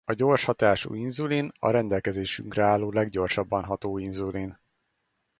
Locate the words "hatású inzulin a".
0.43-1.69